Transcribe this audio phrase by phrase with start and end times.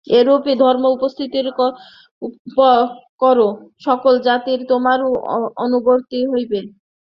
[0.09, 1.45] এইরূপ ধর্ম উপস্থাপিত
[3.21, 3.37] কর,
[3.79, 4.99] সকল জাতিই তোমার
[5.57, 6.59] অনুবর্তী হইবে।